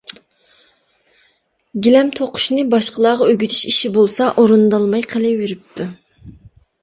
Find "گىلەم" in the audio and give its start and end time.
1.87-2.07